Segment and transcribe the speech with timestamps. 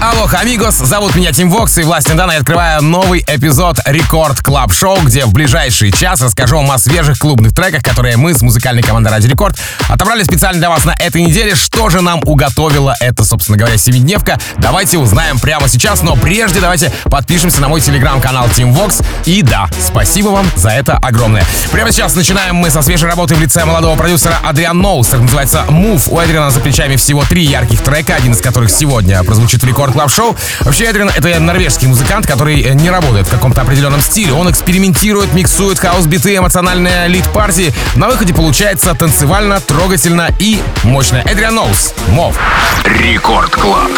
[0.00, 4.72] Алло, амигос, зовут меня Тим Вокс, и власть недавно я открываю новый эпизод Record Club
[4.72, 8.82] Show, где в ближайший час расскажу вам о свежих клубных треках, которые мы с музыкальной
[8.82, 11.54] командой Радио Рекорд отобрали специально для вас на этой неделе.
[11.54, 14.38] Что же нам уготовила эта, собственно говоря, семидневка?
[14.58, 19.02] Давайте узнаем прямо сейчас, но прежде давайте подпишемся на мой телеграм-канал Tim Vox.
[19.24, 21.44] И да, спасибо вам за это огромное.
[21.72, 25.08] Прямо сейчас начинаем мы со свежей работы в лице молодого продюсера Адриан Ноус.
[25.08, 26.10] Это называется Move.
[26.10, 29.83] У Адриана за плечами всего три ярких трека, один из которых сегодня прозвучит в Record
[29.92, 30.36] Club Show.
[30.60, 34.32] Вообще, Эдрин— это норвежский музыкант, который э, не работает в каком-то определенном стиле.
[34.32, 37.72] Он экспериментирует, миксует хаус-биты, эмоциональные лид-партии.
[37.96, 41.22] На выходе получается танцевально, трогательно и мощно.
[41.24, 41.94] Эдриан Ноус.
[42.08, 42.38] Move.
[42.84, 43.90] Record Club.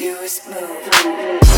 [0.00, 1.49] Do is move.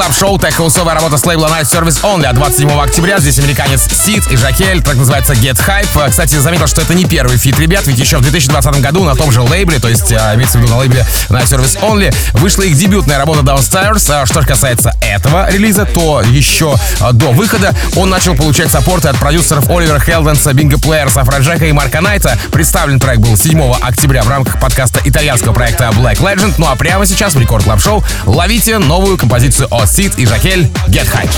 [0.00, 3.18] Club Show, тех-хаусовая работа с лейбла Night Service Only от 27 октября.
[3.18, 6.08] Здесь американец Сид и Жакель, так называется Get Hype.
[6.08, 9.30] Кстати, заметил, что это не первый фит ребят, ведь еще в 2020 году на том
[9.30, 12.78] же лейбле, то есть а, имеется в виду на лейбле Night Service Only, вышла их
[12.78, 14.10] дебютная работа Downstairs.
[14.10, 16.76] А Что же касается этого релиза, то еще
[17.12, 22.00] до выхода он начал получать саппорты от продюсеров Оливера Хелденса, Bingo Players, Афроджека и Марка
[22.00, 22.38] Найта.
[22.52, 26.54] Представлен трек был 7 октября в рамках подкаста итальянского проекта Black Legend.
[26.56, 30.69] Ну а прямо сейчас в Record Club Show ловите новую композицию от Сид и Жакель
[30.87, 31.29] Get Hype.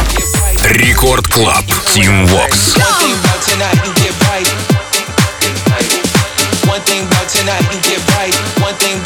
[0.70, 1.65] Рекорд Клаб.
[1.94, 2.75] Team Vox.
[2.75, 4.48] One thing about tonight, you get right.
[6.67, 8.36] One thing about tonight, you get right.
[8.62, 8.98] One thing.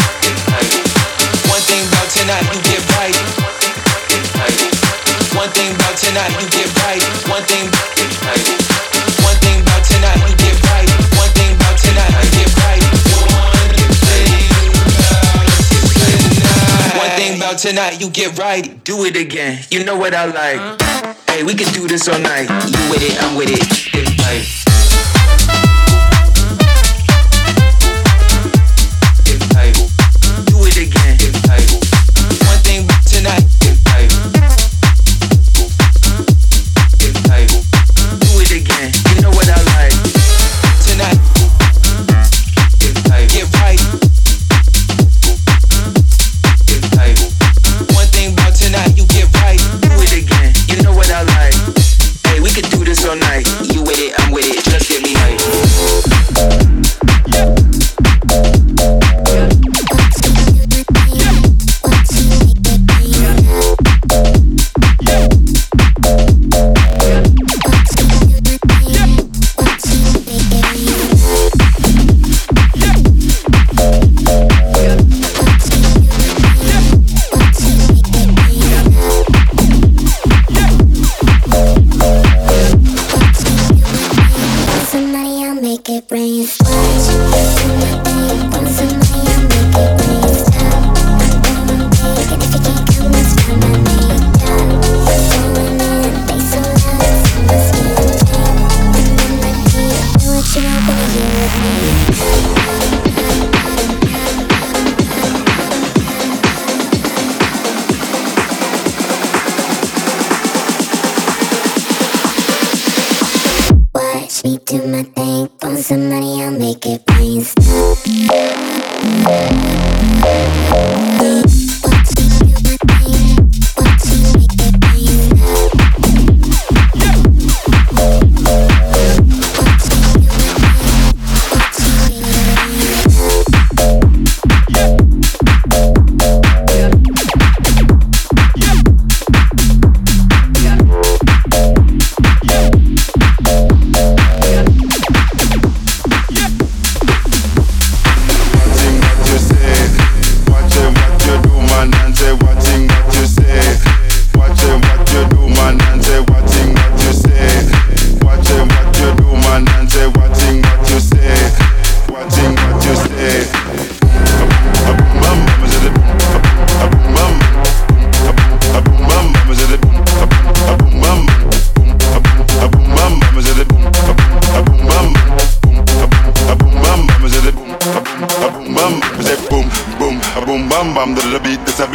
[1.50, 3.16] One thing about tonight, you get right.
[5.36, 7.04] One thing about tonight, you get right.
[7.30, 7.95] One thing.
[17.57, 18.85] About tonight, you get right.
[18.85, 19.65] Do it again.
[19.71, 20.61] You know what I like.
[20.61, 21.15] Uh-huh.
[21.27, 22.51] Hey, we can do this all night.
[22.51, 23.95] You with it, I'm with it.
[23.95, 24.66] It's.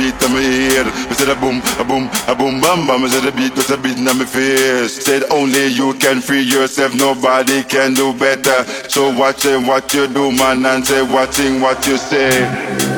[0.01, 0.86] Beat, in my ear.
[1.10, 3.01] We say a boom, a boom, a boom bam bam.
[3.05, 4.98] We say the beat, that's a beat in my face.
[5.05, 8.65] Said only you can free yourself, nobody can do better.
[8.89, 12.34] So watching what you do, man, and say watching what you say.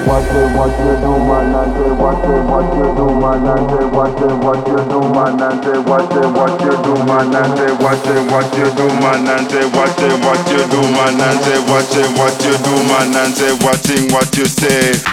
[0.07, 4.37] Watching what you do, man, and say watching what you do, man, and say watching
[4.39, 8.49] what you do, man, and say watching what you do, man, and say watching what
[8.55, 12.55] you do, man, and say watching what you do, man, and say watching what you
[12.63, 15.12] do, man, and say watching what you say.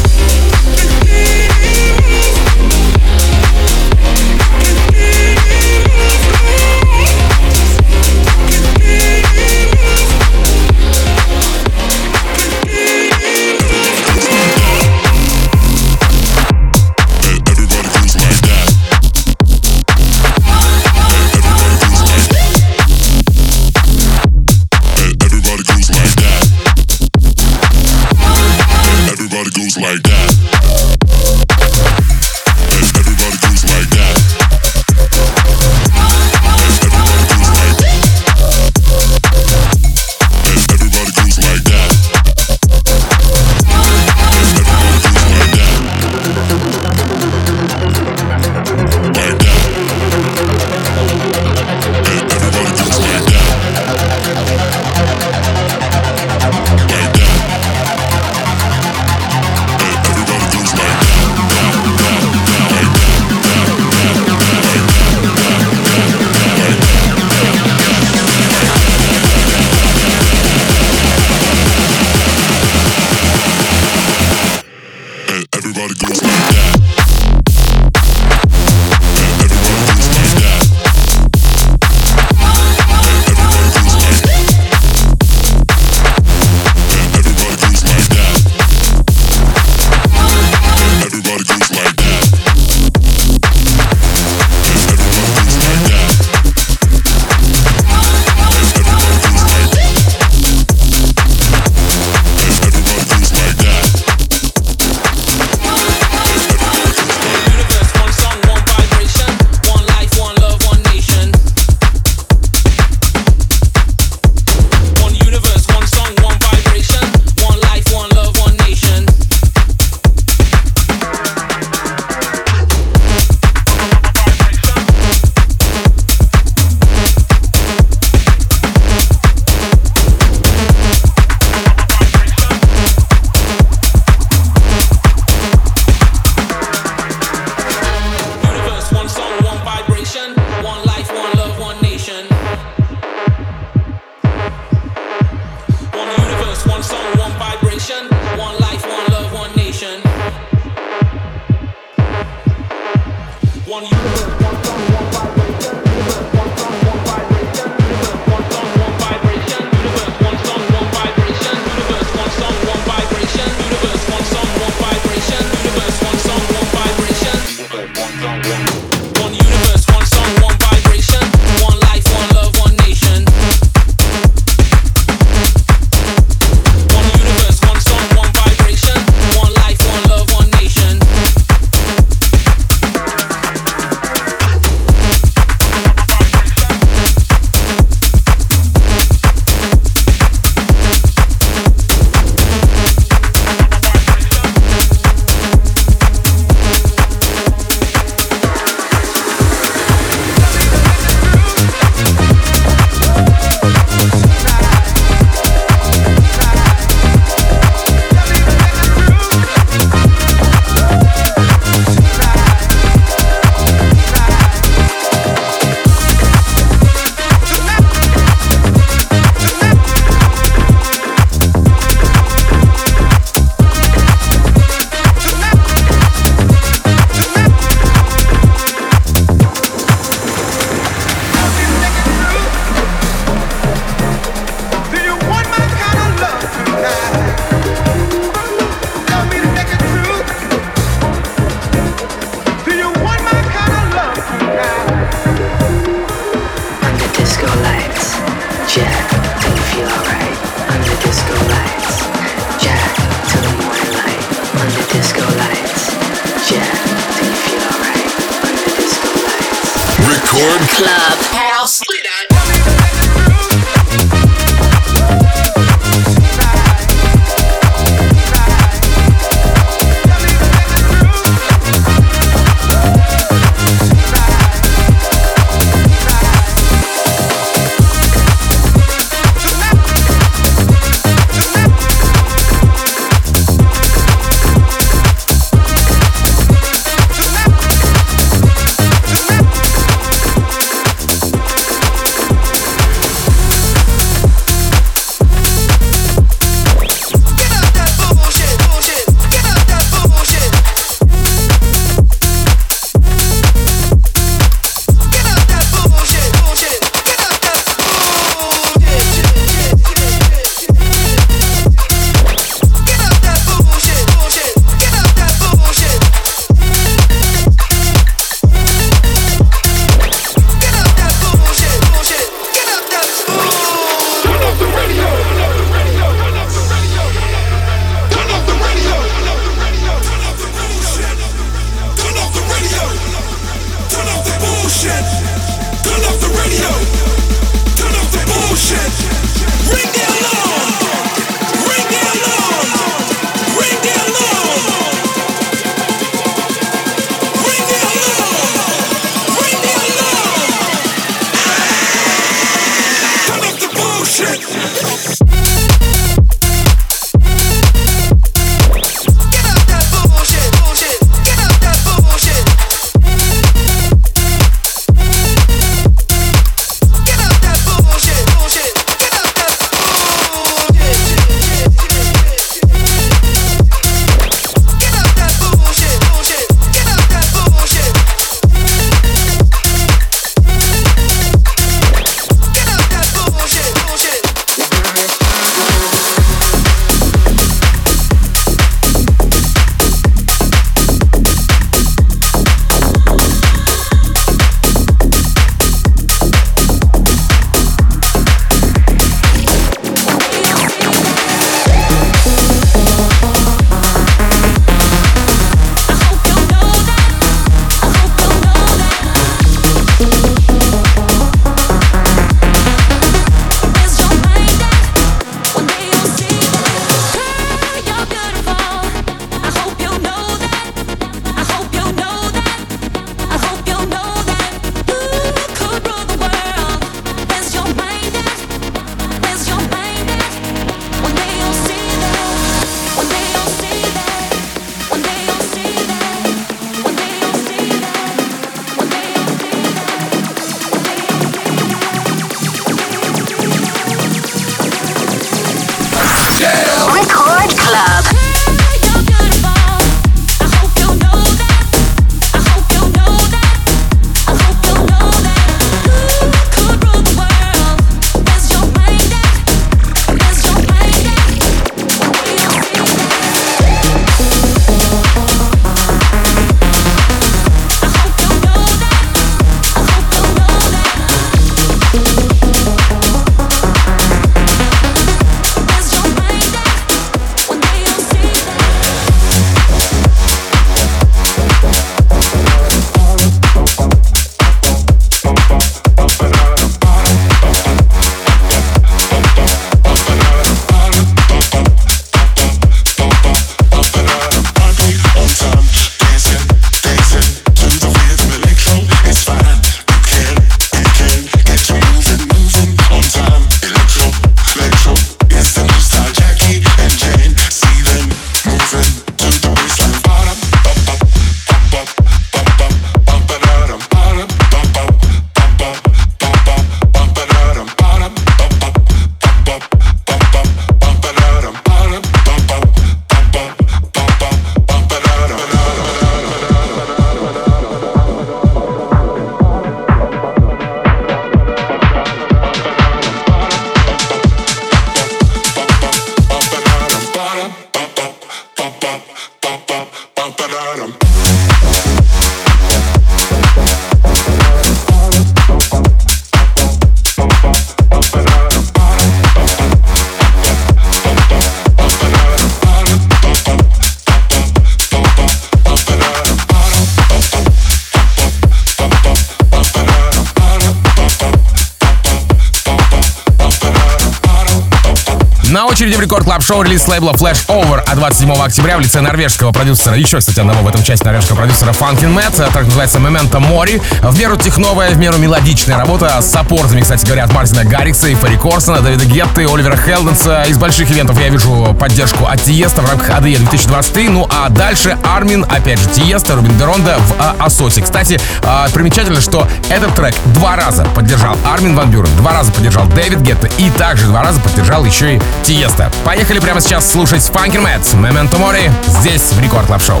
[565.88, 569.52] очереди в рекорд клаб шоу релиз лейбла Flash Over от 27 октября в лице норвежского
[569.52, 572.36] продюсера, еще, кстати, одного в этом части норвежского продюсера Funkin' Matt.
[572.52, 573.82] Трек называется Memento Mori.
[574.02, 578.14] В меру техновая, в меру мелодичная работа с саппортами, кстати говоря, от Мартина Гаррикса и
[578.14, 580.42] Ферри Корсона, Дэвида Гетты, Оливера Хелденса.
[580.48, 584.08] Из больших ивентов я вижу поддержку от Тиеста в рамках ADE 2023.
[584.10, 587.82] Ну а дальше Армин, опять же, Тиеста, Рубин Деронда в Асосе.
[587.82, 592.86] Кстати, а, примечательно, что этот трек два раза поддержал Армин Ван Бюрен, два раза поддержал
[592.88, 595.77] Дэвид Гетта и также два раза поддержал еще и Тиеста.
[596.04, 600.00] Поехали прямо сейчас слушать Funkin' Matt, Memento Mori, здесь в Record Club Show.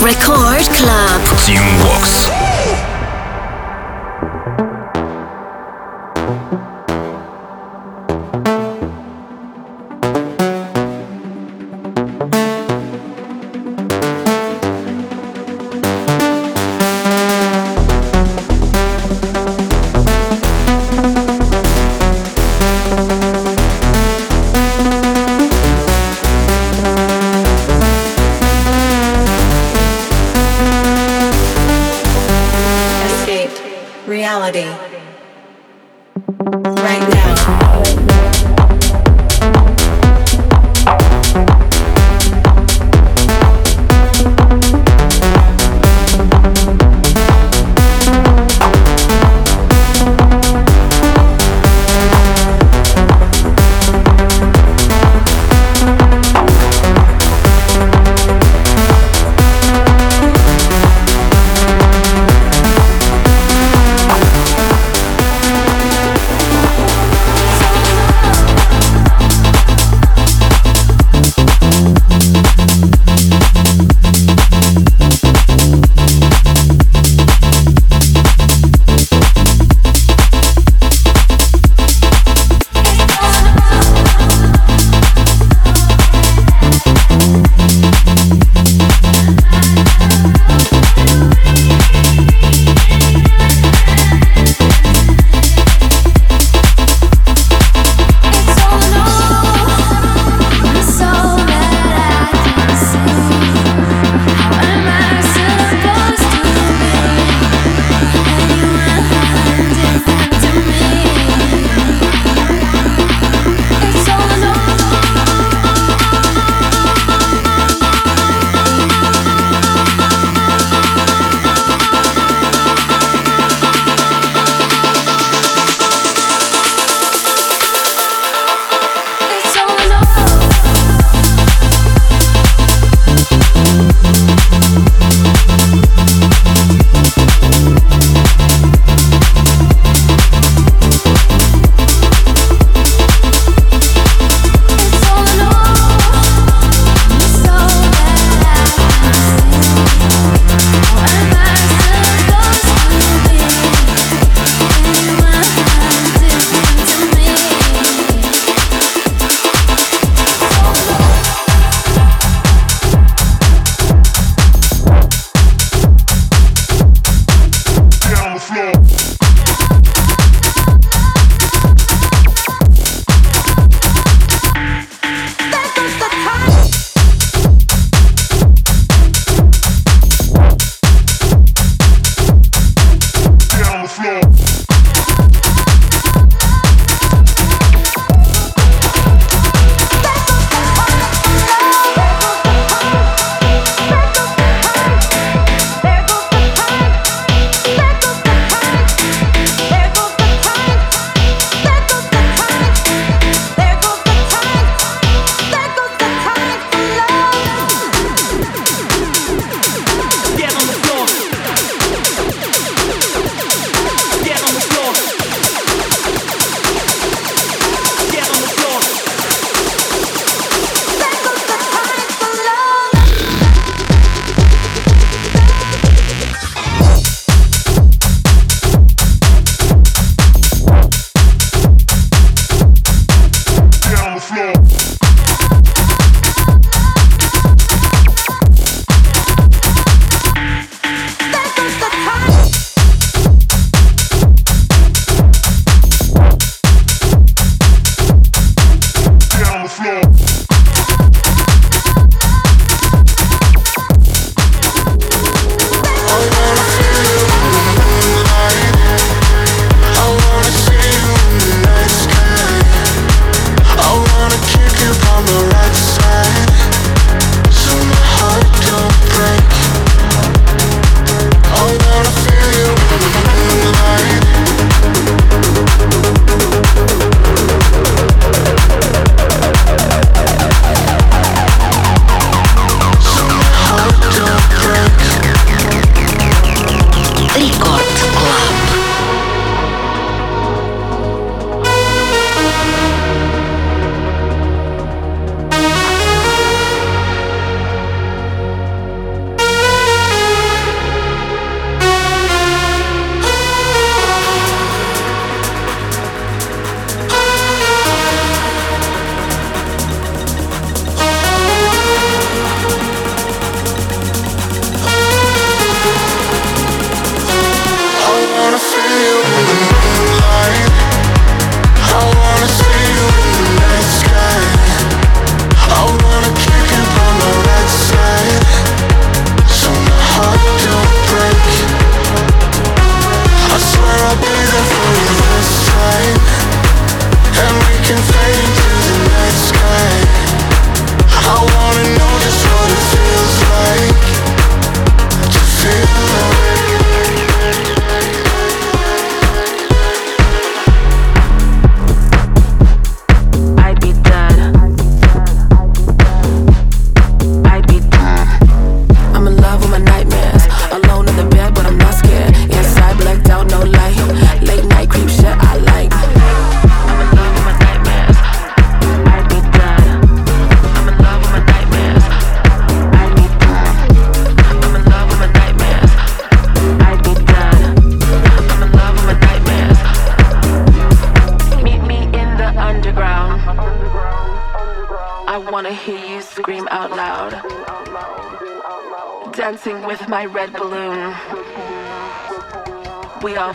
[0.00, 1.22] Record Club.
[1.46, 2.51] Tim Vox.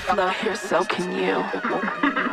[0.06, 2.27] love, love, here so can you.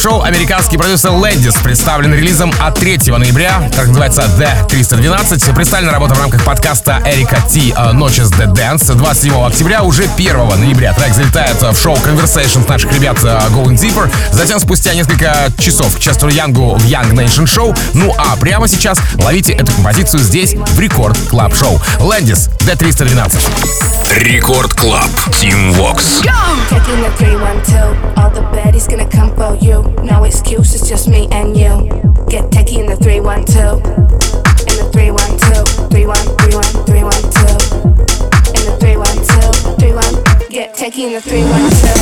[0.00, 5.54] Шоу американский продюсер Лэндис представлен релизом от 3 ноября, так называется The 312.
[5.54, 8.94] Представлена работа в рамках подкаста Эрика Ти Ночес The Dance.
[8.94, 14.10] 27 октября, уже 1 ноября трек залетает в шоу Conversations наших ребят Going Deeper.
[14.32, 17.78] Затем спустя несколько часов к Честеру Янгу в Young Nation Show.
[17.92, 21.78] Ну а прямо сейчас ловите эту композицию здесь в Record Club Show.
[21.98, 23.46] Лэндис The 312.
[24.16, 25.10] Record Club.
[25.32, 26.22] Tim Vox.
[26.70, 29.89] Taking the 312, all the baddies gonna come for you.
[30.04, 31.88] No excuse, it's just me and you.
[32.28, 33.78] Get techie in the 312.
[33.80, 37.90] In the 312, 31, 31, 312.
[38.56, 40.48] In the 312, 31.
[40.50, 41.99] Get techie in the 312.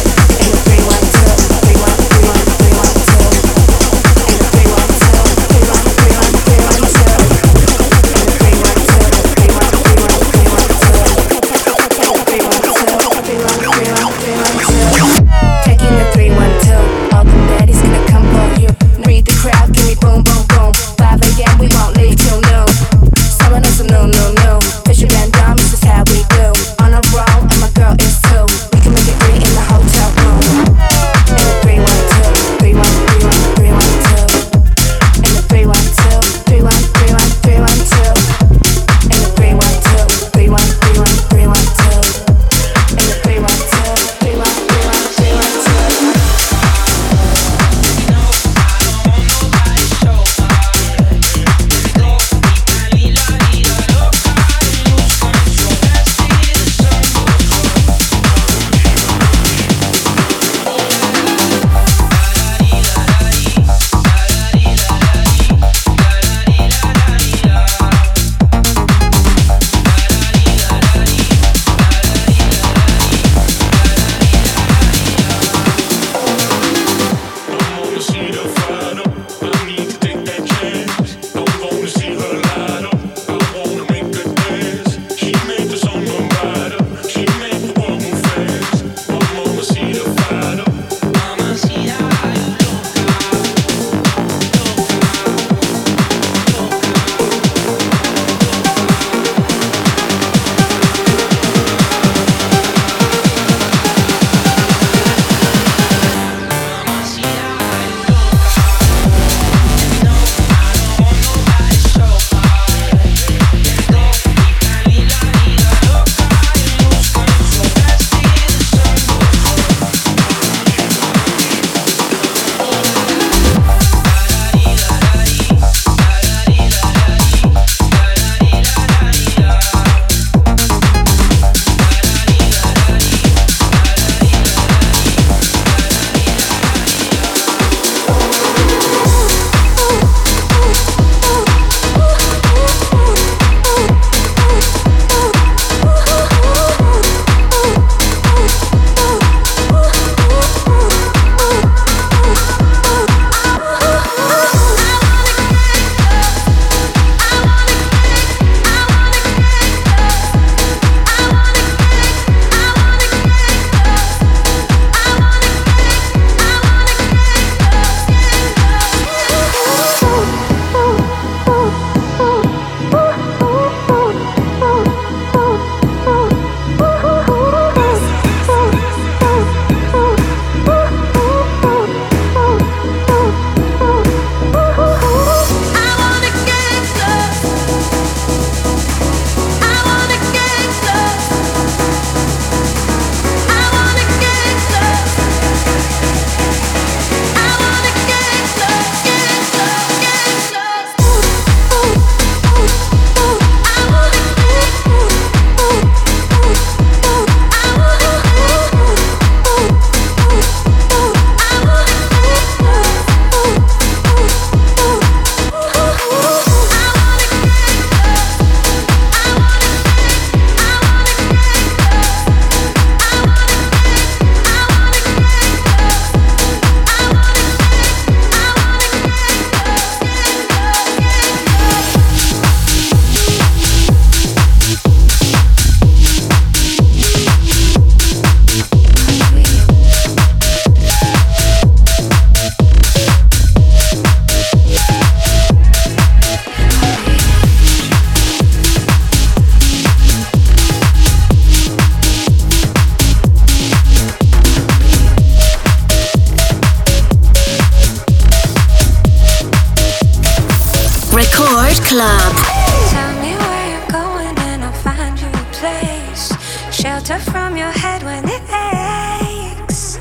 [266.89, 269.99] Shelter from your head when it aches.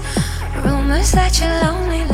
[0.64, 2.07] Rumors that you're lonely,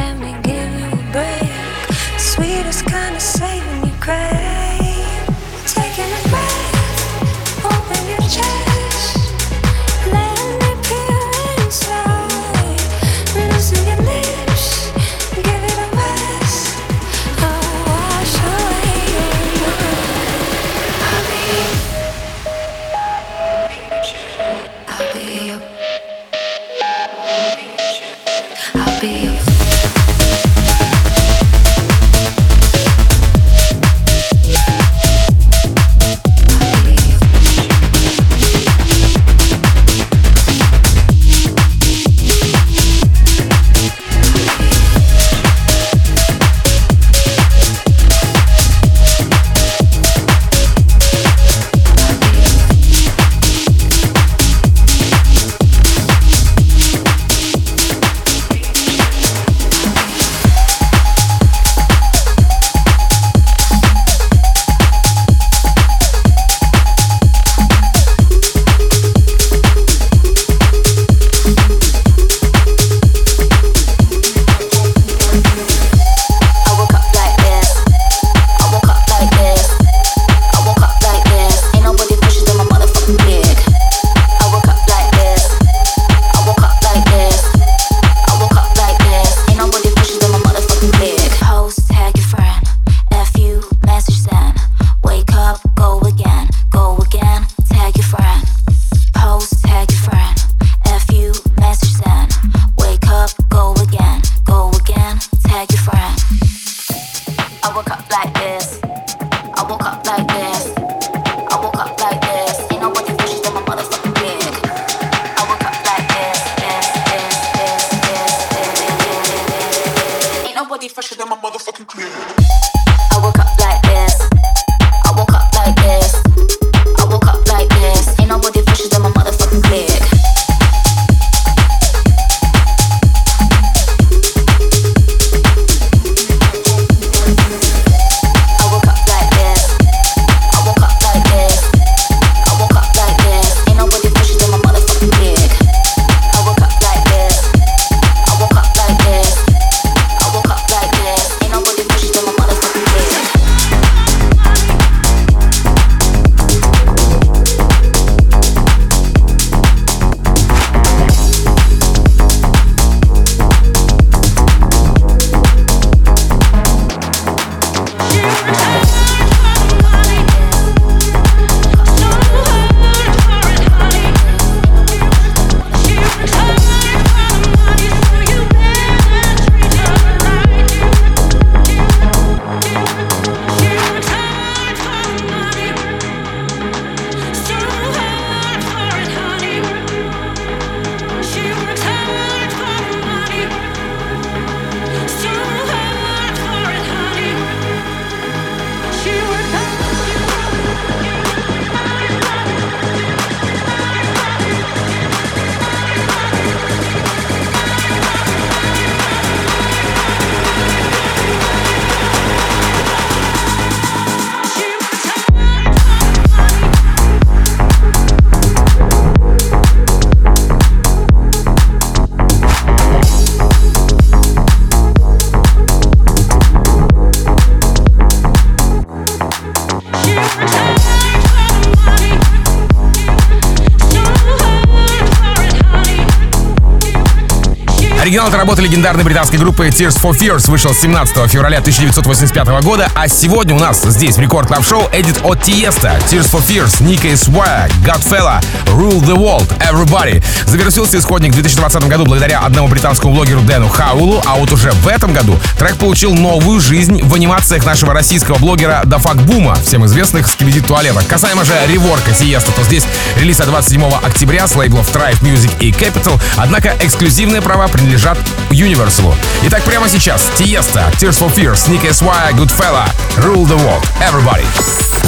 [238.14, 243.08] Оригинал этой работы легендарной британской группы Tears for Fears вышел 17 февраля 1985 года, а
[243.08, 247.08] сегодня у нас здесь в Рекорд Клаб Шоу эдит от Тиеста, Tears for Fears, Nика
[247.08, 250.24] и Swag, Godfella, Rule the World, Everybody.
[250.46, 254.88] Завершился исходник в 2020 году благодаря одному британскому блогеру Дэну Хаулу, а вот уже в
[254.88, 260.28] этом году трек получил новую жизнь в анимациях нашего российского блогера Дафак Бума, всем известных
[260.28, 261.02] Скибиди Туалета.
[261.10, 262.86] Касаемо же реворка Тиеста, то здесь
[263.18, 268.03] релиз от 27 октября с лейблов Thrive Music и Capital, однако эксклюзивные права принадлежат
[268.51, 269.15] Universal.
[269.45, 272.85] Итак, прямо сейчас Тиеста, Tears for Fears, Nick S.Y., Goodfella,
[273.23, 274.45] Rule the World, Everybody.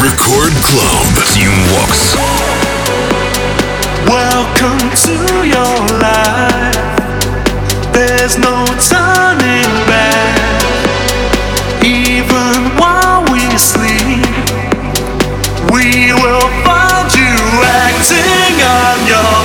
[0.00, 1.06] Record Club.
[1.34, 2.16] Team Vox.
[4.06, 5.14] Welcome to
[5.54, 6.76] your life.
[7.92, 10.62] There's no turning back.
[11.82, 14.24] Even while we sleep,
[15.74, 17.34] we will find you
[17.84, 19.40] acting on your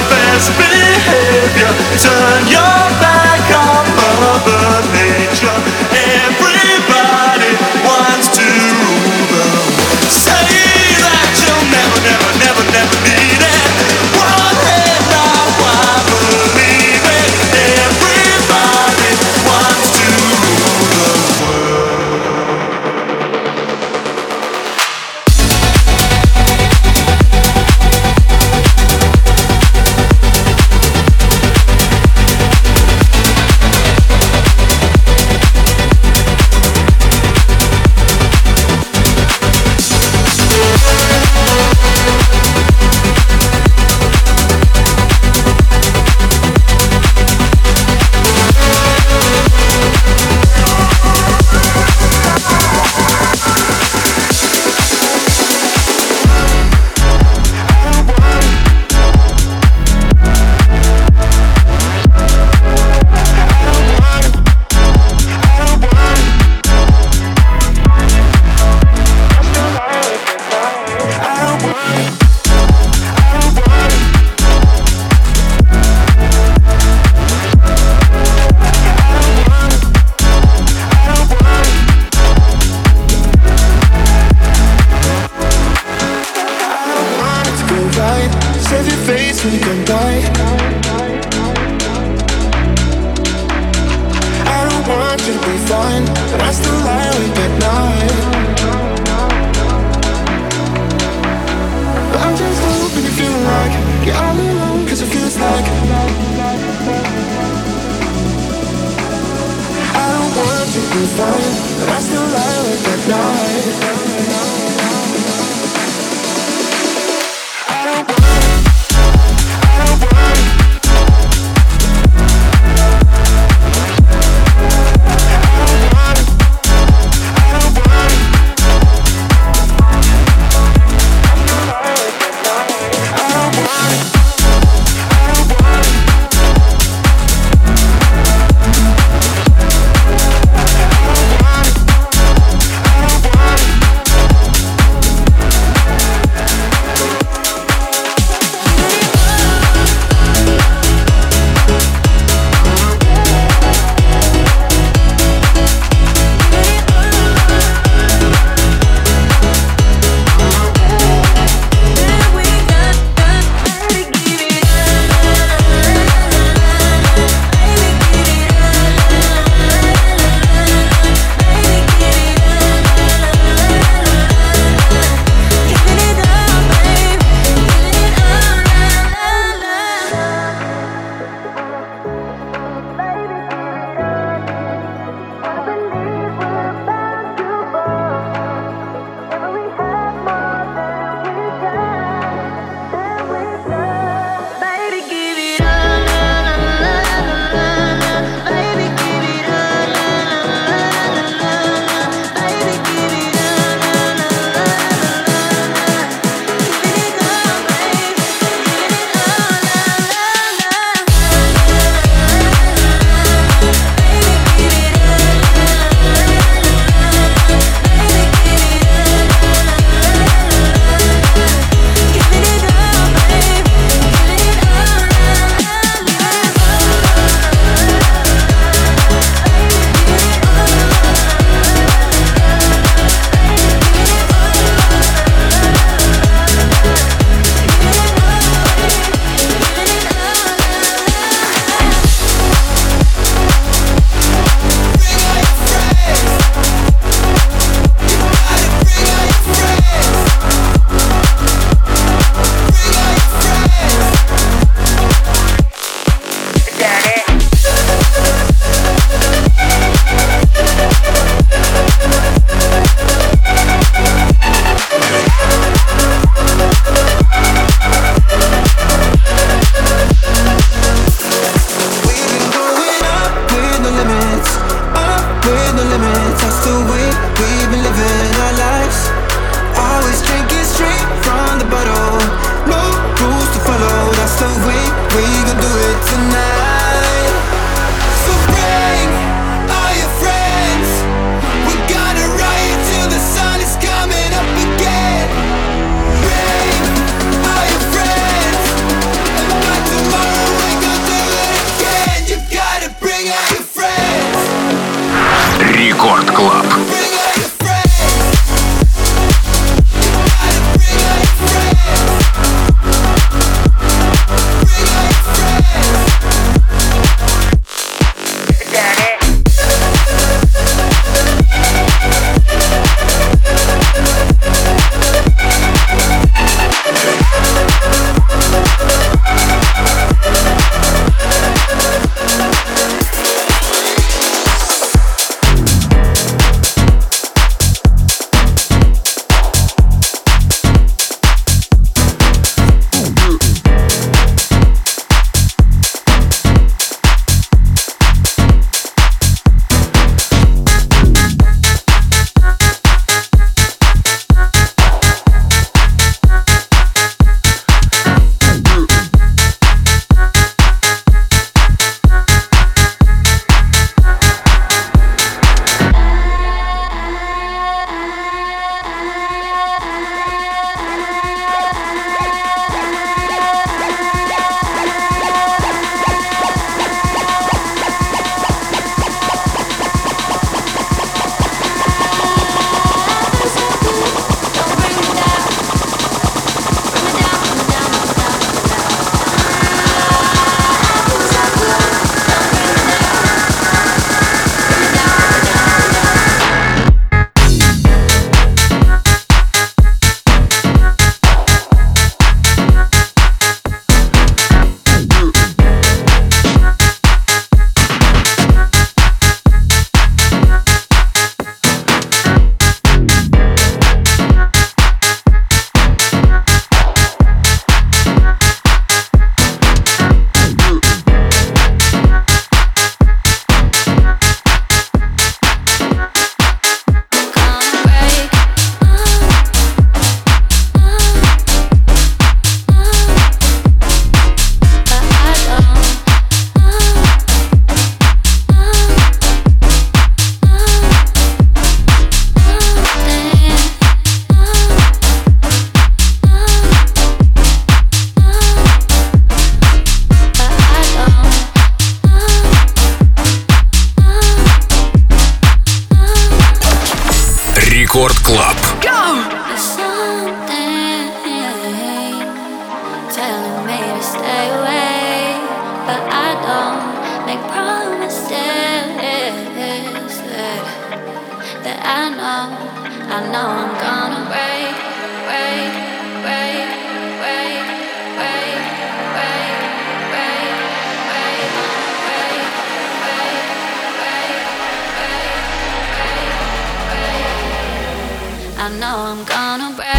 [488.62, 489.89] I know I'm gonna break.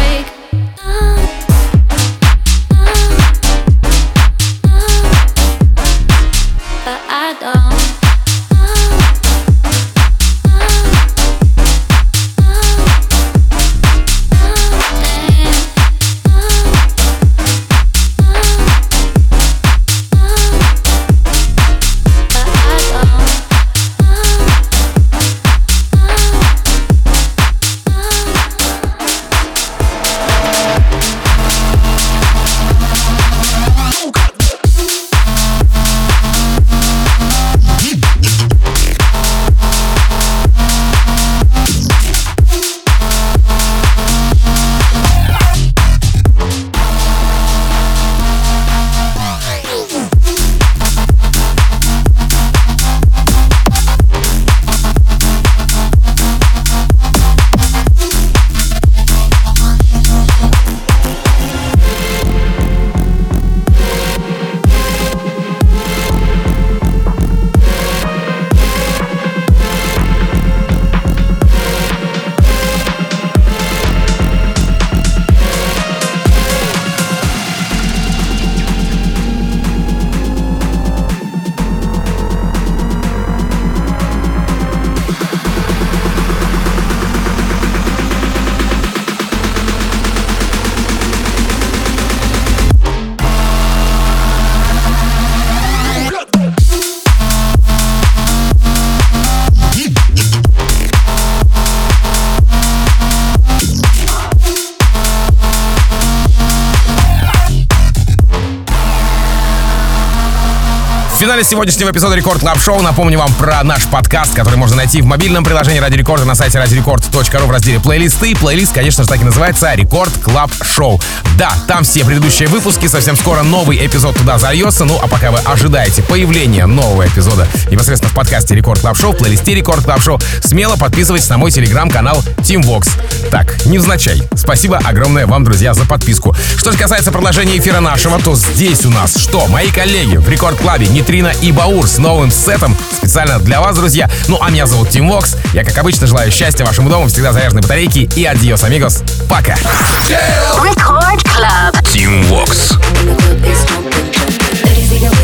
[111.22, 115.04] Финале сегодняшнего эпизода Record Club Show напомню вам про наш подкаст, который можно найти в
[115.04, 118.34] мобильном приложении Радио Рекорд на сайте радиорекорд.ру в разделе плейлисты.
[118.34, 121.00] Плейлист, конечно же, так и называется Record Club Show.
[121.38, 124.84] Да, там все предыдущие выпуски, совсем скоро новый эпизод туда зальется.
[124.84, 129.18] Ну, а пока вы ожидаете появления нового эпизода непосредственно в подкасте Record Club Show, в
[129.18, 132.88] плейлисте Record Club Show, смело подписывайтесь на мой телеграм-канал Tim Vox.
[133.30, 134.22] Так, невзначай.
[134.34, 136.34] Спасибо огромное вам, друзья, за подписку.
[136.56, 139.46] Что же касается продолжения эфира нашего, то здесь у нас что?
[139.46, 143.76] Мои коллеги в Record Club е Нейтрино и Баур с новым сетом специально для вас,
[143.76, 144.08] друзья.
[144.28, 145.36] Ну, а меня зовут Тим Вокс.
[145.52, 149.02] Я, как обычно, желаю счастья вашему дому, всегда заряженной батарейки и адьос, амигос.
[149.28, 149.54] Пока.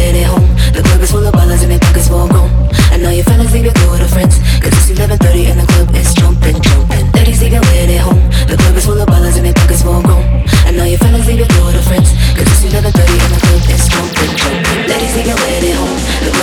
[0.08, 0.48] At home.
[0.72, 2.50] The club is full of ballers and their pockets full grown.
[2.90, 4.36] I know your fellas leave your girl with her friends.
[4.60, 7.12] Cause it's 11.30 and the club is jumping, jumping.
[7.12, 8.20] Ladies, leave your weird at home.
[8.48, 10.24] The club is full of ballers and their pockets full grown.
[10.66, 12.10] I know your fellas leave your girl with her friends.
[12.36, 13.47] Cause it's 11.30 and the club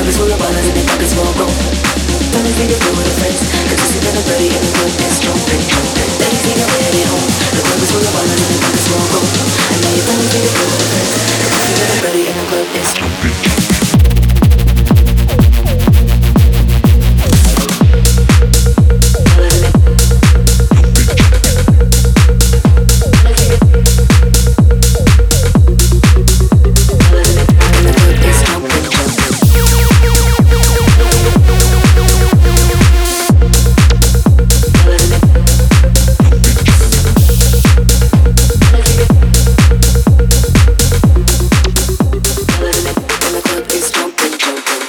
[0.06, 1.50] Pockets full of dollars and your pockets full of gold.
[2.30, 4.94] Twenty feet of blue with a fence, cause this is gonna pretty and the good
[5.02, 5.88] is strong, big, strong.
[6.22, 9.10] Thirty feet away at home, the pockets full of dollars and your pockets full of
[9.10, 9.30] gold.
[9.34, 10.85] And now you're twenty feet of blue.